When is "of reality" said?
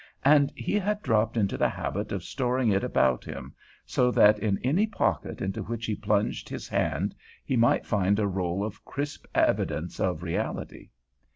9.99-10.89